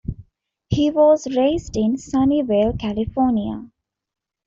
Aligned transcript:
He 0.69 0.89
was 0.89 1.27
raised 1.27 1.77
in 1.77 1.93
Sunnyvale, 1.95 2.79
California. 2.79 3.69